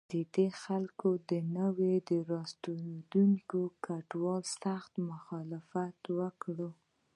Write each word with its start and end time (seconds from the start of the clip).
دې 0.33 0.47
خلکو 0.63 1.09
د 1.29 1.31
نویو 1.57 2.17
راستنېدونکو 2.31 3.59
کډوالو 3.85 4.49
سخت 4.63 4.91
مخالفت 5.09 6.01
وکړ. 6.17 6.57